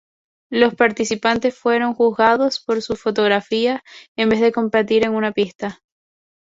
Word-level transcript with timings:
Las 0.49 0.73
participantes 0.73 1.55
fueron 1.55 1.93
juzgadas 1.93 2.59
por 2.59 2.81
sus 2.81 2.99
fotografías 2.99 3.81
en 4.17 4.29
vez 4.29 4.39
de 4.41 4.51
competir 4.51 5.03
en 5.03 5.13
una 5.13 5.31
pista. 5.31 5.83